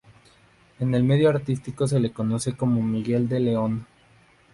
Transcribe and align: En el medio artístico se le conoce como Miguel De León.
En 0.79 0.95
el 0.95 1.03
medio 1.03 1.29
artístico 1.29 1.87
se 1.87 1.99
le 1.99 2.11
conoce 2.11 2.57
como 2.57 2.81
Miguel 2.81 3.29
De 3.29 3.39
León. 3.39 3.85